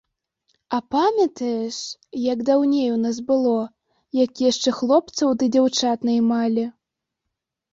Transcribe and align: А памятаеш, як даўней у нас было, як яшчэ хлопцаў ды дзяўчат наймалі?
А 0.75 0.77
памятаеш, 0.95 1.77
як 2.31 2.39
даўней 2.47 2.89
у 2.93 2.97
нас 3.03 3.17
было, 3.29 3.53
як 4.23 4.41
яшчэ 4.49 4.69
хлопцаў 4.79 5.29
ды 5.43 5.51
дзяўчат 5.57 5.99
наймалі? 6.11 6.65